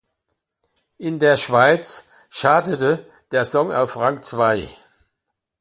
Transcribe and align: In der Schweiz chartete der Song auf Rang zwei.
In 0.97 1.19
der 1.19 1.37
Schweiz 1.37 2.11
chartete 2.31 3.07
der 3.31 3.45
Song 3.45 3.71
auf 3.71 3.97
Rang 3.97 4.23
zwei. 4.23 4.67